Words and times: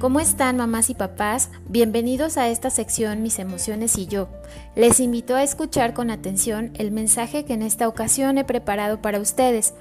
¿Cómo 0.00 0.20
están 0.20 0.56
mamás 0.56 0.90
y 0.90 0.94
papás? 0.94 1.50
Bienvenidos 1.68 2.36
a 2.36 2.48
esta 2.48 2.68
sección 2.68 3.22
Mis 3.22 3.38
emociones 3.38 3.96
y 3.96 4.06
yo. 4.06 4.28
Les 4.74 5.00
invito 5.00 5.36
a 5.36 5.42
escuchar 5.42 5.94
con 5.94 6.10
atención 6.10 6.72
el 6.74 6.90
mensaje 6.90 7.44
que 7.44 7.54
en 7.54 7.62
esta 7.62 7.88
ocasión 7.88 8.36
he 8.36 8.44
preparado 8.44 9.00
para 9.00 9.20
ustedes. 9.20 9.74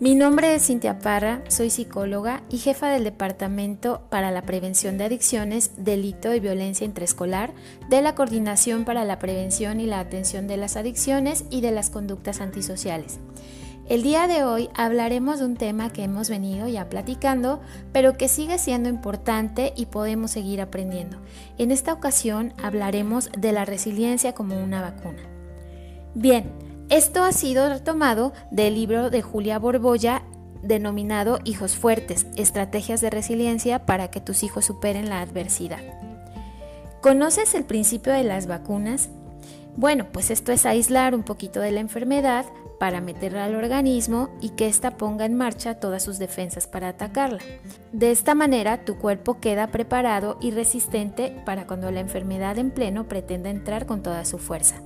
Mi 0.00 0.14
nombre 0.14 0.54
es 0.54 0.66
Cintia 0.66 0.98
Parra, 0.98 1.42
soy 1.48 1.70
psicóloga 1.70 2.42
y 2.50 2.58
jefa 2.58 2.88
del 2.88 3.04
Departamento 3.04 4.02
para 4.10 4.30
la 4.30 4.42
Prevención 4.42 4.98
de 4.98 5.04
Adicciones, 5.04 5.72
Delito 5.76 6.34
y 6.34 6.40
Violencia 6.40 6.84
Intraescolar 6.84 7.52
de 7.88 8.02
la 8.02 8.14
Coordinación 8.14 8.84
para 8.84 9.04
la 9.04 9.18
Prevención 9.18 9.80
y 9.80 9.86
la 9.86 10.00
Atención 10.00 10.46
de 10.46 10.56
las 10.56 10.76
Adicciones 10.76 11.44
y 11.50 11.62
de 11.62 11.70
las 11.70 11.90
Conductas 11.90 12.40
Antisociales. 12.40 13.18
El 13.86 14.02
día 14.02 14.26
de 14.26 14.44
hoy 14.44 14.70
hablaremos 14.74 15.40
de 15.40 15.44
un 15.44 15.56
tema 15.56 15.92
que 15.92 16.04
hemos 16.04 16.30
venido 16.30 16.66
ya 16.68 16.88
platicando, 16.88 17.60
pero 17.92 18.16
que 18.16 18.28
sigue 18.28 18.56
siendo 18.56 18.88
importante 18.88 19.74
y 19.76 19.86
podemos 19.86 20.30
seguir 20.30 20.62
aprendiendo. 20.62 21.18
En 21.58 21.70
esta 21.70 21.92
ocasión 21.92 22.54
hablaremos 22.62 23.30
de 23.36 23.52
la 23.52 23.66
resiliencia 23.66 24.32
como 24.32 24.58
una 24.58 24.80
vacuna. 24.80 25.22
Bien, 26.14 26.50
esto 26.88 27.24
ha 27.24 27.32
sido 27.32 27.68
retomado 27.68 28.32
del 28.50 28.74
libro 28.74 29.10
de 29.10 29.20
Julia 29.20 29.58
Borbolla 29.58 30.22
denominado 30.62 31.38
Hijos 31.44 31.76
Fuertes, 31.76 32.26
Estrategias 32.36 33.02
de 33.02 33.10
Resiliencia 33.10 33.84
para 33.84 34.10
que 34.10 34.22
tus 34.22 34.44
hijos 34.44 34.64
superen 34.64 35.10
la 35.10 35.20
adversidad. 35.20 35.82
¿Conoces 37.02 37.54
el 37.54 37.64
principio 37.64 38.14
de 38.14 38.24
las 38.24 38.46
vacunas? 38.46 39.10
Bueno, 39.76 40.06
pues 40.10 40.30
esto 40.30 40.52
es 40.52 40.64
aislar 40.64 41.14
un 41.14 41.22
poquito 41.22 41.60
de 41.60 41.72
la 41.72 41.80
enfermedad 41.80 42.46
para 42.78 43.00
meterla 43.00 43.44
al 43.44 43.54
organismo 43.54 44.30
y 44.40 44.50
que 44.50 44.66
ésta 44.66 44.96
ponga 44.96 45.24
en 45.24 45.34
marcha 45.34 45.80
todas 45.80 46.02
sus 46.02 46.18
defensas 46.18 46.66
para 46.66 46.88
atacarla. 46.88 47.40
De 47.92 48.10
esta 48.10 48.34
manera 48.34 48.84
tu 48.84 48.98
cuerpo 48.98 49.40
queda 49.40 49.68
preparado 49.68 50.38
y 50.40 50.50
resistente 50.50 51.34
para 51.44 51.66
cuando 51.66 51.90
la 51.90 52.00
enfermedad 52.00 52.58
en 52.58 52.70
pleno 52.70 53.08
pretenda 53.08 53.50
entrar 53.50 53.86
con 53.86 54.02
toda 54.02 54.24
su 54.24 54.38
fuerza. 54.38 54.76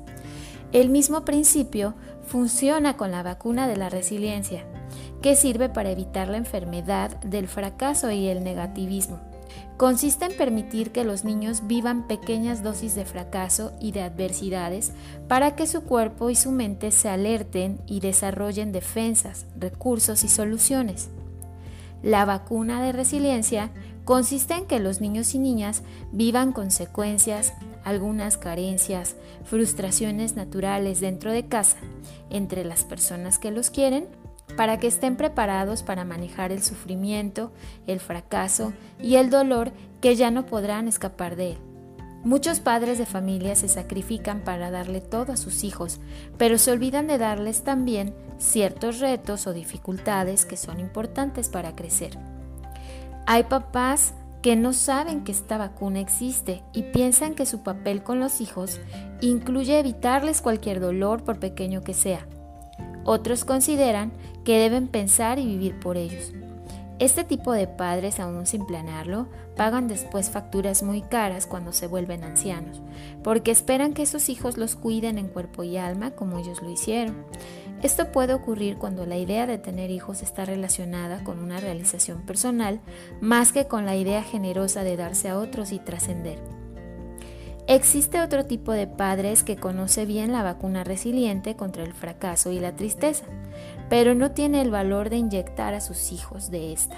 El 0.72 0.90
mismo 0.90 1.24
principio 1.24 1.94
funciona 2.26 2.96
con 2.96 3.10
la 3.10 3.22
vacuna 3.22 3.66
de 3.66 3.76
la 3.76 3.88
resiliencia, 3.88 4.64
que 5.22 5.34
sirve 5.34 5.68
para 5.68 5.90
evitar 5.90 6.28
la 6.28 6.36
enfermedad 6.36 7.18
del 7.22 7.48
fracaso 7.48 8.10
y 8.10 8.28
el 8.28 8.44
negativismo. 8.44 9.27
Consiste 9.78 10.24
en 10.24 10.36
permitir 10.36 10.90
que 10.90 11.04
los 11.04 11.22
niños 11.22 11.68
vivan 11.68 12.08
pequeñas 12.08 12.64
dosis 12.64 12.96
de 12.96 13.04
fracaso 13.04 13.72
y 13.80 13.92
de 13.92 14.02
adversidades 14.02 14.90
para 15.28 15.54
que 15.54 15.68
su 15.68 15.82
cuerpo 15.82 16.30
y 16.30 16.34
su 16.34 16.50
mente 16.50 16.90
se 16.90 17.08
alerten 17.08 17.80
y 17.86 18.00
desarrollen 18.00 18.72
defensas, 18.72 19.46
recursos 19.56 20.24
y 20.24 20.28
soluciones. 20.28 21.10
La 22.02 22.24
vacuna 22.24 22.82
de 22.82 22.90
resiliencia 22.90 23.70
consiste 24.04 24.54
en 24.54 24.66
que 24.66 24.80
los 24.80 25.00
niños 25.00 25.36
y 25.36 25.38
niñas 25.38 25.84
vivan 26.10 26.50
consecuencias, 26.50 27.52
algunas 27.84 28.36
carencias, 28.36 29.14
frustraciones 29.44 30.34
naturales 30.34 30.98
dentro 30.98 31.30
de 31.30 31.46
casa, 31.46 31.76
entre 32.30 32.64
las 32.64 32.82
personas 32.82 33.38
que 33.38 33.52
los 33.52 33.70
quieren 33.70 34.08
para 34.58 34.80
que 34.80 34.88
estén 34.88 35.14
preparados 35.14 35.84
para 35.84 36.04
manejar 36.04 36.50
el 36.50 36.64
sufrimiento, 36.64 37.52
el 37.86 38.00
fracaso 38.00 38.72
y 39.00 39.14
el 39.14 39.30
dolor 39.30 39.70
que 40.00 40.16
ya 40.16 40.32
no 40.32 40.46
podrán 40.46 40.88
escapar 40.88 41.36
de 41.36 41.52
él. 41.52 41.58
Muchos 42.24 42.58
padres 42.58 42.98
de 42.98 43.06
familia 43.06 43.54
se 43.54 43.68
sacrifican 43.68 44.40
para 44.40 44.72
darle 44.72 45.00
todo 45.00 45.32
a 45.32 45.36
sus 45.36 45.62
hijos, 45.62 46.00
pero 46.38 46.58
se 46.58 46.72
olvidan 46.72 47.06
de 47.06 47.18
darles 47.18 47.62
también 47.62 48.16
ciertos 48.38 48.98
retos 48.98 49.46
o 49.46 49.52
dificultades 49.52 50.44
que 50.44 50.56
son 50.56 50.80
importantes 50.80 51.48
para 51.48 51.76
crecer. 51.76 52.18
Hay 53.28 53.44
papás 53.44 54.12
que 54.42 54.56
no 54.56 54.72
saben 54.72 55.22
que 55.22 55.30
esta 55.30 55.56
vacuna 55.56 56.00
existe 56.00 56.64
y 56.72 56.82
piensan 56.82 57.36
que 57.36 57.46
su 57.46 57.62
papel 57.62 58.02
con 58.02 58.18
los 58.18 58.40
hijos 58.40 58.80
incluye 59.20 59.78
evitarles 59.78 60.42
cualquier 60.42 60.80
dolor 60.80 61.22
por 61.22 61.38
pequeño 61.38 61.84
que 61.84 61.94
sea. 61.94 62.26
Otros 63.10 63.46
consideran 63.46 64.12
que 64.44 64.58
deben 64.58 64.86
pensar 64.86 65.38
y 65.38 65.46
vivir 65.46 65.80
por 65.80 65.96
ellos. 65.96 66.34
Este 66.98 67.24
tipo 67.24 67.52
de 67.52 67.66
padres, 67.66 68.20
aún 68.20 68.44
sin 68.44 68.66
planearlo, 68.66 69.28
pagan 69.56 69.88
después 69.88 70.28
facturas 70.28 70.82
muy 70.82 71.00
caras 71.00 71.46
cuando 71.46 71.72
se 71.72 71.86
vuelven 71.86 72.22
ancianos, 72.22 72.82
porque 73.24 73.50
esperan 73.50 73.94
que 73.94 74.04
sus 74.04 74.28
hijos 74.28 74.58
los 74.58 74.76
cuiden 74.76 75.16
en 75.16 75.28
cuerpo 75.28 75.62
y 75.62 75.78
alma 75.78 76.10
como 76.10 76.38
ellos 76.38 76.60
lo 76.60 76.68
hicieron. 76.68 77.24
Esto 77.82 78.12
puede 78.12 78.34
ocurrir 78.34 78.76
cuando 78.76 79.06
la 79.06 79.16
idea 79.16 79.46
de 79.46 79.56
tener 79.56 79.90
hijos 79.90 80.22
está 80.22 80.44
relacionada 80.44 81.24
con 81.24 81.38
una 81.38 81.60
realización 81.60 82.26
personal 82.26 82.78
más 83.22 83.52
que 83.52 83.66
con 83.66 83.86
la 83.86 83.96
idea 83.96 84.22
generosa 84.22 84.84
de 84.84 84.98
darse 84.98 85.30
a 85.30 85.38
otros 85.38 85.72
y 85.72 85.78
trascender. 85.78 86.57
Existe 87.68 88.22
otro 88.22 88.46
tipo 88.46 88.72
de 88.72 88.86
padres 88.86 89.44
que 89.44 89.56
conoce 89.56 90.06
bien 90.06 90.32
la 90.32 90.42
vacuna 90.42 90.84
resiliente 90.84 91.54
contra 91.54 91.84
el 91.84 91.92
fracaso 91.92 92.50
y 92.50 92.60
la 92.60 92.74
tristeza, 92.74 93.26
pero 93.90 94.14
no 94.14 94.30
tiene 94.30 94.62
el 94.62 94.70
valor 94.70 95.10
de 95.10 95.18
inyectar 95.18 95.74
a 95.74 95.82
sus 95.82 96.10
hijos 96.10 96.50
de 96.50 96.72
esta. 96.72 96.96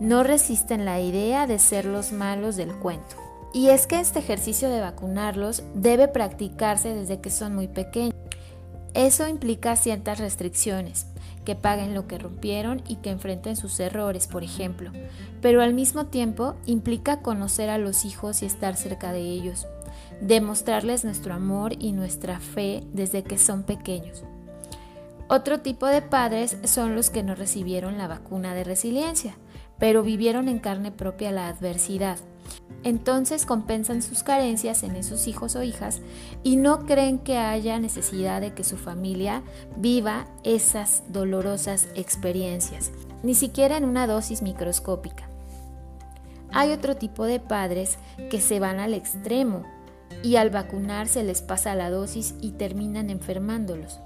No 0.00 0.22
resisten 0.22 0.86
la 0.86 0.98
idea 0.98 1.46
de 1.46 1.58
ser 1.58 1.84
los 1.84 2.12
malos 2.12 2.56
del 2.56 2.74
cuento. 2.74 3.16
Y 3.52 3.68
es 3.68 3.86
que 3.86 4.00
este 4.00 4.20
ejercicio 4.20 4.70
de 4.70 4.80
vacunarlos 4.80 5.62
debe 5.74 6.08
practicarse 6.08 6.94
desde 6.94 7.20
que 7.20 7.28
son 7.28 7.54
muy 7.54 7.68
pequeños. 7.68 8.14
Eso 8.94 9.28
implica 9.28 9.76
ciertas 9.76 10.20
restricciones, 10.20 11.06
que 11.44 11.54
paguen 11.54 11.92
lo 11.92 12.06
que 12.06 12.16
rompieron 12.16 12.82
y 12.88 12.96
que 12.96 13.10
enfrenten 13.10 13.56
sus 13.56 13.78
errores, 13.78 14.26
por 14.26 14.42
ejemplo, 14.42 14.90
pero 15.42 15.60
al 15.60 15.74
mismo 15.74 16.06
tiempo 16.06 16.54
implica 16.64 17.20
conocer 17.20 17.68
a 17.68 17.76
los 17.76 18.06
hijos 18.06 18.42
y 18.42 18.46
estar 18.46 18.76
cerca 18.76 19.12
de 19.12 19.20
ellos, 19.20 19.66
demostrarles 20.20 21.04
nuestro 21.04 21.34
amor 21.34 21.74
y 21.78 21.92
nuestra 21.92 22.40
fe 22.40 22.84
desde 22.92 23.22
que 23.22 23.38
son 23.38 23.62
pequeños. 23.62 24.24
Otro 25.28 25.60
tipo 25.60 25.86
de 25.86 26.00
padres 26.00 26.56
son 26.64 26.94
los 26.94 27.10
que 27.10 27.22
no 27.22 27.34
recibieron 27.34 27.98
la 27.98 28.08
vacuna 28.08 28.54
de 28.54 28.64
resiliencia, 28.64 29.36
pero 29.78 30.02
vivieron 30.02 30.48
en 30.48 30.58
carne 30.58 30.90
propia 30.90 31.30
la 31.32 31.48
adversidad. 31.48 32.16
Entonces 32.82 33.44
compensan 33.44 34.02
sus 34.02 34.22
carencias 34.22 34.82
en 34.82 34.96
esos 34.96 35.26
hijos 35.26 35.56
o 35.56 35.62
hijas 35.62 36.00
y 36.42 36.56
no 36.56 36.86
creen 36.86 37.18
que 37.18 37.36
haya 37.36 37.78
necesidad 37.78 38.40
de 38.40 38.54
que 38.54 38.64
su 38.64 38.76
familia 38.76 39.42
viva 39.76 40.26
esas 40.44 41.02
dolorosas 41.08 41.88
experiencias, 41.94 42.90
ni 43.22 43.34
siquiera 43.34 43.76
en 43.76 43.84
una 43.84 44.06
dosis 44.06 44.42
microscópica. 44.42 45.28
Hay 46.52 46.72
otro 46.72 46.96
tipo 46.96 47.24
de 47.26 47.40
padres 47.40 47.98
que 48.30 48.40
se 48.40 48.60
van 48.60 48.78
al 48.78 48.94
extremo 48.94 49.64
y 50.22 50.36
al 50.36 50.50
vacunarse 50.50 51.22
les 51.22 51.42
pasa 51.42 51.74
la 51.74 51.90
dosis 51.90 52.34
y 52.40 52.52
terminan 52.52 53.10
enfermándolos. 53.10 54.00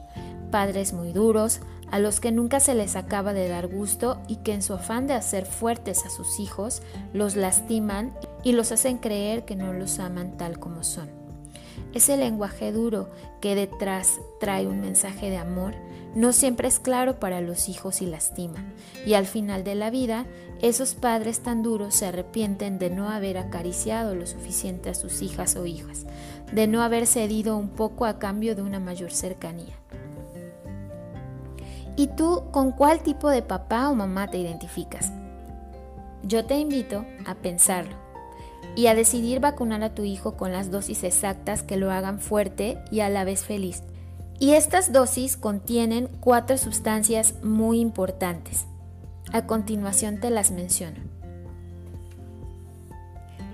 Padres 0.50 0.92
muy 0.92 1.12
duros, 1.12 1.60
a 1.90 1.98
los 1.98 2.20
que 2.20 2.32
nunca 2.32 2.58
se 2.58 2.74
les 2.74 2.96
acaba 2.96 3.34
de 3.34 3.48
dar 3.48 3.68
gusto 3.68 4.20
y 4.26 4.36
que 4.36 4.54
en 4.54 4.62
su 4.62 4.72
afán 4.74 5.06
de 5.06 5.14
hacer 5.14 5.44
fuertes 5.44 6.06
a 6.06 6.10
sus 6.10 6.40
hijos 6.40 6.82
los 7.12 7.36
lastiman 7.36 8.14
y 8.42 8.52
los 8.52 8.72
hacen 8.72 8.98
creer 8.98 9.44
que 9.44 9.56
no 9.56 9.72
los 9.72 9.98
aman 9.98 10.36
tal 10.36 10.58
como 10.58 10.82
son. 10.84 11.21
Ese 11.94 12.16
lenguaje 12.16 12.72
duro 12.72 13.08
que 13.40 13.54
detrás 13.54 14.20
trae 14.40 14.66
un 14.66 14.80
mensaje 14.80 15.28
de 15.28 15.36
amor 15.36 15.74
no 16.14 16.32
siempre 16.32 16.68
es 16.68 16.78
claro 16.78 17.18
para 17.18 17.40
los 17.40 17.68
hijos 17.68 18.02
y 18.02 18.06
lastima. 18.06 18.64
Y 19.06 19.14
al 19.14 19.26
final 19.26 19.64
de 19.64 19.74
la 19.74 19.90
vida, 19.90 20.26
esos 20.60 20.94
padres 20.94 21.40
tan 21.40 21.62
duros 21.62 21.94
se 21.94 22.06
arrepienten 22.06 22.78
de 22.78 22.90
no 22.90 23.08
haber 23.08 23.38
acariciado 23.38 24.14
lo 24.14 24.26
suficiente 24.26 24.90
a 24.90 24.94
sus 24.94 25.22
hijas 25.22 25.56
o 25.56 25.66
hijas, 25.66 26.06
de 26.52 26.66
no 26.66 26.82
haber 26.82 27.06
cedido 27.06 27.56
un 27.56 27.68
poco 27.68 28.04
a 28.04 28.18
cambio 28.18 28.54
de 28.54 28.62
una 28.62 28.78
mayor 28.78 29.10
cercanía. 29.10 29.74
¿Y 31.96 32.08
tú 32.08 32.44
con 32.52 32.72
cuál 32.72 33.02
tipo 33.02 33.28
de 33.28 33.42
papá 33.42 33.90
o 33.90 33.94
mamá 33.94 34.30
te 34.30 34.38
identificas? 34.38 35.12
Yo 36.22 36.46
te 36.46 36.58
invito 36.58 37.04
a 37.26 37.34
pensarlo 37.34 38.11
y 38.74 38.86
a 38.86 38.94
decidir 38.94 39.40
vacunar 39.40 39.82
a 39.82 39.94
tu 39.94 40.04
hijo 40.04 40.36
con 40.36 40.52
las 40.52 40.70
dosis 40.70 41.04
exactas 41.04 41.62
que 41.62 41.76
lo 41.76 41.90
hagan 41.90 42.20
fuerte 42.20 42.78
y 42.90 43.00
a 43.00 43.08
la 43.08 43.24
vez 43.24 43.44
feliz. 43.44 43.82
Y 44.38 44.52
estas 44.52 44.92
dosis 44.92 45.36
contienen 45.36 46.08
cuatro 46.20 46.56
sustancias 46.56 47.34
muy 47.42 47.80
importantes. 47.80 48.66
A 49.32 49.46
continuación 49.46 50.20
te 50.20 50.30
las 50.30 50.50
menciono. 50.50 50.98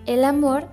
El 0.07 0.25
amor 0.25 0.69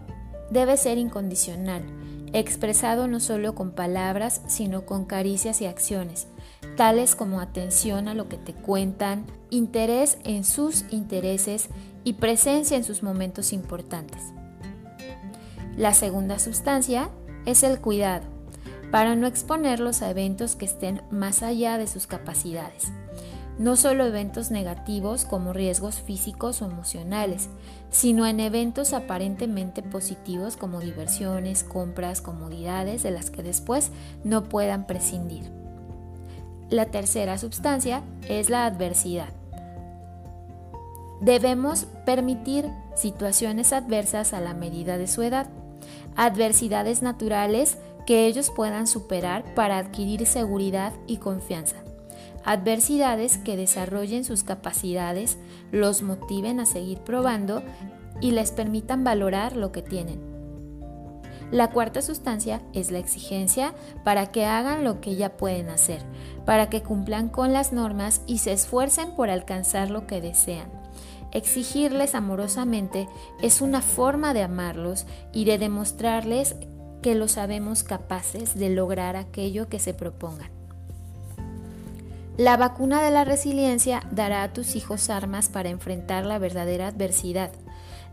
debe 0.49 0.77
ser 0.77 0.97
incondicional, 0.97 1.83
expresado 2.31 3.07
no 3.07 3.19
solo 3.19 3.55
con 3.55 3.71
palabras, 3.71 4.41
sino 4.47 4.85
con 4.85 5.05
caricias 5.05 5.59
y 5.61 5.65
acciones, 5.65 6.27
tales 6.77 7.15
como 7.15 7.41
atención 7.41 8.07
a 8.07 8.13
lo 8.13 8.29
que 8.29 8.37
te 8.37 8.53
cuentan, 8.53 9.25
interés 9.49 10.17
en 10.23 10.45
sus 10.45 10.85
intereses 10.91 11.67
y 12.05 12.13
presencia 12.13 12.77
en 12.77 12.83
sus 12.83 13.03
momentos 13.03 13.51
importantes. 13.51 14.34
La 15.77 15.93
segunda 15.93 16.39
sustancia 16.39 17.09
es 17.45 17.63
el 17.63 17.81
cuidado, 17.81 18.23
para 18.91 19.15
no 19.15 19.27
exponerlos 19.27 20.01
a 20.01 20.09
eventos 20.09 20.55
que 20.55 20.63
estén 20.63 21.01
más 21.11 21.43
allá 21.43 21.77
de 21.77 21.87
sus 21.87 22.07
capacidades. 22.07 22.91
no 23.57 23.77
solo 23.77 24.05
eventos 24.05 24.51
negativos 24.51 25.23
como 25.23 25.53
riesgos 25.53 26.01
físicos 26.01 26.61
o 26.61 26.65
emocionales, 26.65 27.47
sino 27.89 28.25
en 28.25 28.41
eventos 28.41 28.91
aparentemente 28.91 29.81
positivos 29.81 30.57
como 30.57 30.81
diversiones, 30.81 31.63
compras, 31.63 32.21
comodidades 32.21 33.01
de 33.03 33.11
las 33.11 33.29
que 33.29 33.43
después 33.43 33.91
no 34.23 34.43
puedan 34.43 34.85
prescindir. 34.87 35.49
La 36.69 36.87
tercera 36.87 37.37
sustancia 37.37 38.01
es 38.27 38.49
la 38.49 38.65
adversidad. 38.65 39.29
Debemos 41.21 41.85
permitir 42.05 42.69
situaciones 42.93 43.71
adversas 43.71 44.33
a 44.33 44.41
la 44.41 44.53
medida 44.53 44.97
de 44.97 45.07
su 45.07 45.21
edad, 45.21 45.47
adversidades 46.15 47.01
naturales 47.01 47.77
que 48.05 48.27
ellos 48.27 48.51
puedan 48.55 48.87
superar 48.87 49.53
para 49.55 49.77
adquirir 49.77 50.25
seguridad 50.25 50.93
y 51.07 51.17
confianza. 51.17 51.77
Adversidades 52.43 53.37
que 53.39 53.57
desarrollen 53.57 54.23
sus 54.23 54.43
capacidades, 54.43 55.37
los 55.71 56.03
motiven 56.03 56.59
a 56.59 56.65
seguir 56.65 56.99
probando 56.99 57.63
y 58.21 58.31
les 58.31 58.51
permitan 58.51 59.03
valorar 59.03 59.55
lo 59.55 59.71
que 59.71 59.81
tienen. 59.81 60.35
La 61.51 61.71
cuarta 61.71 62.01
sustancia 62.01 62.61
es 62.73 62.91
la 62.91 62.99
exigencia 62.99 63.73
para 64.03 64.31
que 64.31 64.45
hagan 64.45 64.83
lo 64.83 64.99
que 64.99 65.15
ya 65.15 65.37
pueden 65.37 65.69
hacer, 65.69 66.01
para 66.45 66.69
que 66.69 66.81
cumplan 66.81 67.29
con 67.29 67.53
las 67.53 67.71
normas 67.71 68.21
y 68.25 68.39
se 68.39 68.51
esfuercen 68.51 69.11
por 69.15 69.29
alcanzar 69.29 69.89
lo 69.89 70.07
que 70.07 70.21
desean. 70.21 70.84
Exigirles 71.35 72.15
amorosamente 72.15 73.09
es 73.41 73.59
una 73.59 73.81
forma 73.81 74.33
de 74.33 74.41
amarlos 74.41 75.05
y 75.33 75.43
de 75.43 75.57
demostrarles 75.57 76.55
que 77.01 77.13
lo 77.13 77.27
sabemos 77.27 77.83
capaces 77.83 78.57
de 78.57 78.69
lograr 78.69 79.17
aquello 79.17 79.67
que 79.67 79.79
se 79.79 79.93
propongan. 79.93 80.49
La 82.37 82.55
vacuna 82.55 83.01
de 83.03 83.11
la 83.11 83.25
resiliencia 83.25 84.01
dará 84.11 84.43
a 84.43 84.53
tus 84.53 84.77
hijos 84.77 85.09
armas 85.09 85.49
para 85.49 85.67
enfrentar 85.67 86.25
la 86.25 86.39
verdadera 86.39 86.87
adversidad, 86.87 87.51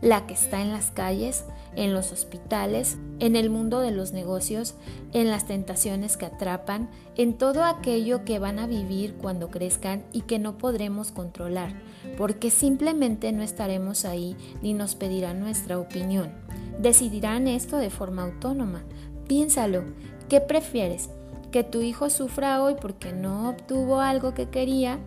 la 0.03 0.27
que 0.27 0.33
está 0.33 0.61
en 0.61 0.71
las 0.71 0.91
calles, 0.91 1.45
en 1.77 1.93
los 1.93 2.11
hospitales, 2.11 2.97
en 3.19 3.37
el 3.37 3.49
mundo 3.49 3.79
de 3.79 3.91
los 3.91 4.11
negocios, 4.11 4.75
en 5.13 5.29
las 5.29 5.47
tentaciones 5.47 6.17
que 6.17 6.25
atrapan, 6.25 6.89
en 7.15 7.37
todo 7.37 7.63
aquello 7.63 8.25
que 8.25 8.37
van 8.37 8.59
a 8.59 8.67
vivir 8.67 9.15
cuando 9.15 9.49
crezcan 9.49 10.03
y 10.11 10.21
que 10.21 10.39
no 10.39 10.57
podremos 10.57 11.11
controlar, 11.11 11.81
porque 12.17 12.51
simplemente 12.51 13.31
no 13.31 13.43
estaremos 13.43 14.03
ahí 14.03 14.35
ni 14.61 14.73
nos 14.73 14.95
pedirán 14.95 15.39
nuestra 15.39 15.79
opinión. 15.79 16.31
Decidirán 16.79 17.47
esto 17.47 17.77
de 17.77 17.89
forma 17.89 18.23
autónoma. 18.23 18.83
Piénsalo, 19.29 19.85
¿qué 20.27 20.41
prefieres? 20.41 21.09
¿Que 21.49 21.63
tu 21.63 21.81
hijo 21.81 22.09
sufra 22.09 22.61
hoy 22.61 22.75
porque 22.81 23.13
no 23.13 23.49
obtuvo 23.49 24.01
algo 24.01 24.33
que 24.33 24.49
quería? 24.49 24.99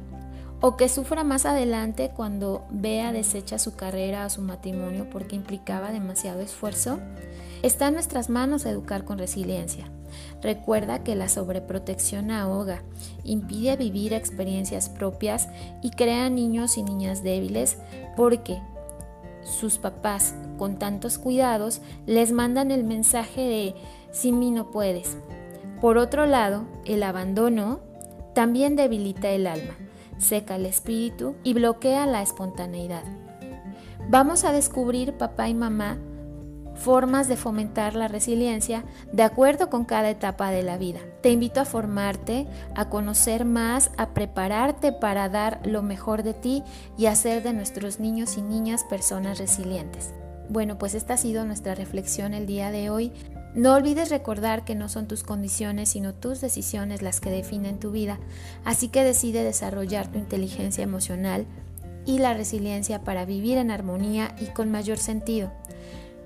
¿O 0.60 0.76
que 0.76 0.88
sufra 0.88 1.22
más 1.22 1.44
adelante 1.44 2.10
cuando 2.14 2.64
vea 2.70 3.12
deshecha 3.12 3.58
su 3.58 3.74
carrera 3.76 4.24
o 4.24 4.30
su 4.30 4.40
matrimonio 4.40 5.08
porque 5.10 5.36
implicaba 5.36 5.92
demasiado 5.92 6.40
esfuerzo? 6.40 6.98
Está 7.62 7.88
en 7.88 7.94
nuestras 7.94 8.30
manos 8.30 8.64
educar 8.64 9.04
con 9.04 9.18
resiliencia. 9.18 9.90
Recuerda 10.40 11.02
que 11.02 11.14
la 11.14 11.28
sobreprotección 11.28 12.30
ahoga, 12.30 12.82
impide 13.22 13.76
vivir 13.76 14.14
experiencias 14.14 14.88
propias 14.88 15.48
y 15.82 15.90
crea 15.90 16.30
niños 16.30 16.78
y 16.78 16.82
niñas 16.82 17.22
débiles 17.22 17.76
porque 18.16 18.58
sus 19.42 19.78
papás, 19.78 20.34
con 20.58 20.78
tantos 20.78 21.18
cuidados, 21.18 21.80
les 22.06 22.32
mandan 22.32 22.70
el 22.70 22.82
mensaje 22.82 23.42
de 23.42 23.74
sin 24.10 24.38
mí 24.38 24.50
no 24.50 24.70
puedes. 24.70 25.16
Por 25.80 25.98
otro 25.98 26.24
lado, 26.26 26.64
el 26.84 27.02
abandono 27.02 27.80
también 28.34 28.74
debilita 28.74 29.30
el 29.30 29.46
alma, 29.46 29.76
seca 30.18 30.56
el 30.56 30.66
espíritu 30.66 31.36
y 31.42 31.54
bloquea 31.54 32.06
la 32.06 32.22
espontaneidad. 32.22 33.04
Vamos 34.08 34.44
a 34.44 34.52
descubrir, 34.52 35.14
papá 35.14 35.48
y 35.48 35.54
mamá, 35.54 35.98
formas 36.76 37.26
de 37.28 37.36
fomentar 37.36 37.94
la 37.94 38.06
resiliencia 38.06 38.84
de 39.12 39.22
acuerdo 39.22 39.70
con 39.70 39.84
cada 39.84 40.10
etapa 40.10 40.50
de 40.50 40.62
la 40.62 40.78
vida. 40.78 41.00
Te 41.22 41.30
invito 41.30 41.60
a 41.60 41.64
formarte, 41.64 42.46
a 42.74 42.88
conocer 42.88 43.44
más, 43.44 43.90
a 43.96 44.10
prepararte 44.10 44.92
para 44.92 45.28
dar 45.28 45.60
lo 45.64 45.82
mejor 45.82 46.22
de 46.22 46.34
ti 46.34 46.62
y 46.96 47.06
hacer 47.06 47.42
de 47.42 47.52
nuestros 47.52 47.98
niños 47.98 48.36
y 48.36 48.42
niñas 48.42 48.84
personas 48.84 49.38
resilientes. 49.38 50.12
Bueno, 50.48 50.78
pues 50.78 50.94
esta 50.94 51.14
ha 51.14 51.16
sido 51.16 51.44
nuestra 51.44 51.74
reflexión 51.74 52.34
el 52.34 52.46
día 52.46 52.70
de 52.70 52.90
hoy. 52.90 53.12
No 53.56 53.72
olvides 53.72 54.10
recordar 54.10 54.66
que 54.66 54.74
no 54.74 54.90
son 54.90 55.08
tus 55.08 55.22
condiciones, 55.22 55.88
sino 55.88 56.12
tus 56.12 56.42
decisiones 56.42 57.00
las 57.00 57.20
que 57.20 57.30
definen 57.30 57.80
tu 57.80 57.90
vida, 57.90 58.18
así 58.66 58.88
que 58.88 59.02
decide 59.02 59.42
desarrollar 59.42 60.12
tu 60.12 60.18
inteligencia 60.18 60.84
emocional 60.84 61.46
y 62.04 62.18
la 62.18 62.34
resiliencia 62.34 63.02
para 63.02 63.24
vivir 63.24 63.56
en 63.56 63.70
armonía 63.70 64.36
y 64.38 64.48
con 64.48 64.70
mayor 64.70 64.98
sentido. 64.98 65.50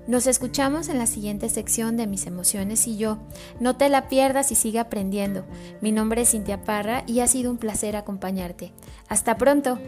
Nos 0.07 0.27
escuchamos 0.27 0.89
en 0.89 0.97
la 0.97 1.07
siguiente 1.07 1.47
sección 1.47 1.95
de 1.95 2.05
Mis 2.05 2.27
emociones 2.27 2.85
y 2.85 2.97
yo. 2.97 3.19
No 3.61 3.77
te 3.77 3.87
la 3.87 4.09
pierdas 4.09 4.51
y 4.51 4.55
sigue 4.55 4.79
aprendiendo. 4.79 5.45
Mi 5.79 5.93
nombre 5.93 6.23
es 6.23 6.31
Cintia 6.31 6.63
Parra 6.65 7.03
y 7.07 7.21
ha 7.21 7.27
sido 7.27 7.49
un 7.49 7.57
placer 7.57 7.95
acompañarte. 7.95 8.73
Hasta 9.07 9.37
pronto. 9.37 9.79